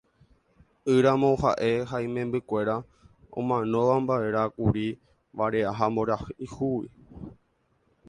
[0.93, 2.75] Ỹramo ha'e ha imembykuéra
[3.37, 4.87] omanombamava'erãkuri
[5.37, 6.87] vare'a ha mboriahúgui.